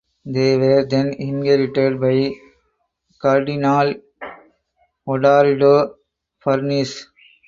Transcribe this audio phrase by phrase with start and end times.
[0.25, 2.33] They were then inherited by
[3.21, 4.01] Cardinale
[5.07, 5.93] Odoardo
[6.43, 7.05] Farnese.